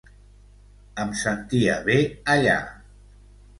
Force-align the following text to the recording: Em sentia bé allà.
Em 1.03 1.13
sentia 1.25 1.77
bé 1.91 2.01
allà. 2.37 2.59